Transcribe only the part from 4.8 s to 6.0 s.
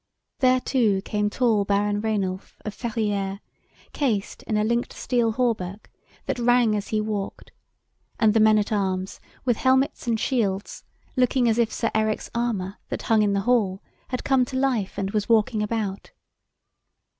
steel hauberk,